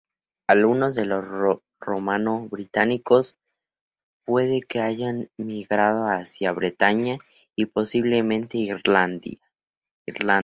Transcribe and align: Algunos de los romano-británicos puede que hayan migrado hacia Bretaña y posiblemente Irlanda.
Algunos 0.47 0.95
de 0.95 1.05
los 1.05 1.23
romano-británicos 1.79 3.37
puede 4.25 4.61
que 4.61 4.79
hayan 4.79 5.29
migrado 5.37 6.07
hacia 6.07 6.51
Bretaña 6.53 7.19
y 7.55 7.67
posiblemente 7.67 8.57
Irlanda. 8.57 9.37